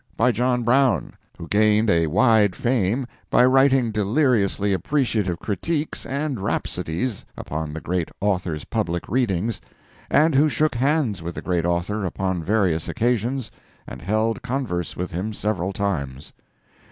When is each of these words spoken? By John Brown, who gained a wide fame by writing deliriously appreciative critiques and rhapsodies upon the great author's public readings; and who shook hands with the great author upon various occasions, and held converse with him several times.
By 0.17 0.31
John 0.31 0.63
Brown, 0.63 1.13
who 1.37 1.47
gained 1.47 1.87
a 1.91 2.07
wide 2.07 2.55
fame 2.55 3.05
by 3.29 3.45
writing 3.45 3.91
deliriously 3.91 4.73
appreciative 4.73 5.37
critiques 5.37 6.07
and 6.07 6.39
rhapsodies 6.39 7.23
upon 7.37 7.71
the 7.71 7.81
great 7.81 8.09
author's 8.19 8.65
public 8.65 9.07
readings; 9.07 9.61
and 10.09 10.33
who 10.33 10.49
shook 10.49 10.73
hands 10.73 11.21
with 11.21 11.35
the 11.35 11.41
great 11.43 11.65
author 11.65 12.03
upon 12.03 12.43
various 12.43 12.89
occasions, 12.89 13.51
and 13.85 14.01
held 14.01 14.41
converse 14.41 14.97
with 14.97 15.11
him 15.11 15.33
several 15.33 15.71
times. 15.71 16.33